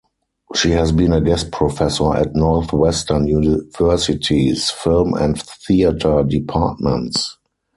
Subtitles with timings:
[0.55, 7.37] She has been a guest professor at Northwestern University's film and theater departments.